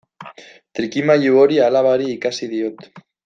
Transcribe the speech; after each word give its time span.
Trikimailu 0.77 1.37
hori 1.43 1.61
alabari 1.67 2.09
ikasi 2.17 2.51
diot. 2.57 2.85